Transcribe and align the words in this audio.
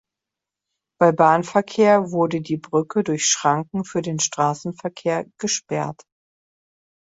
Bei 0.99 1.11
Bahnverkehr 1.11 2.09
wurde 2.09 2.41
die 2.41 2.57
Brücke 2.57 3.03
durch 3.03 3.27
Schranken 3.27 3.83
für 3.85 4.01
den 4.01 4.17
Straßenverkehr 4.17 5.27
gesperrt. 5.39 6.01